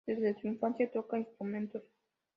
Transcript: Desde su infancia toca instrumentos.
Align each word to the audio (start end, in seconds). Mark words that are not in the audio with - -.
Desde 0.07 0.33
su 0.41 0.47
infancia 0.47 0.91
toca 0.91 1.19
instrumentos. 1.19 1.83